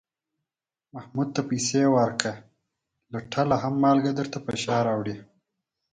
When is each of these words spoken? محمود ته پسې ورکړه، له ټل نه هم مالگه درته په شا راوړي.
محمود 0.93 1.29
ته 1.35 1.41
پسې 1.49 1.81
ورکړه، 1.95 2.33
له 3.11 3.19
ټل 3.31 3.47
نه 3.51 3.57
هم 3.63 3.75
مالگه 3.83 4.11
درته 4.19 4.37
په 4.45 4.51
شا 4.63 4.77
راوړي. 4.87 5.15